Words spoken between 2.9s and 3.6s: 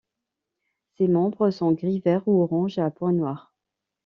noirs.